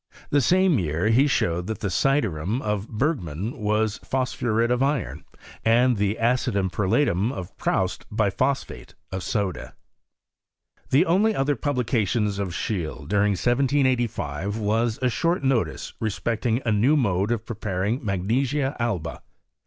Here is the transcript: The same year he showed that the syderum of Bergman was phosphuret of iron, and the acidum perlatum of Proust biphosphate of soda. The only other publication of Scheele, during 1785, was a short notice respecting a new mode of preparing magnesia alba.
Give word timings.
The 0.31 0.41
same 0.41 0.79
year 0.79 1.09
he 1.09 1.27
showed 1.27 1.67
that 1.67 1.81
the 1.81 1.91
syderum 1.91 2.59
of 2.63 2.89
Bergman 2.89 3.55
was 3.59 3.99
phosphuret 3.99 4.71
of 4.71 4.81
iron, 4.81 5.25
and 5.63 5.95
the 5.97 6.17
acidum 6.19 6.71
perlatum 6.71 7.31
of 7.31 7.55
Proust 7.59 8.07
biphosphate 8.11 8.95
of 9.11 9.21
soda. 9.21 9.75
The 10.89 11.05
only 11.05 11.35
other 11.35 11.55
publication 11.55 12.25
of 12.25 12.49
Scheele, 12.51 13.07
during 13.07 13.33
1785, 13.33 14.57
was 14.57 14.97
a 15.03 15.07
short 15.11 15.43
notice 15.43 15.93
respecting 15.99 16.63
a 16.65 16.71
new 16.71 16.97
mode 16.97 17.31
of 17.31 17.45
preparing 17.45 18.03
magnesia 18.03 18.75
alba. 18.79 19.21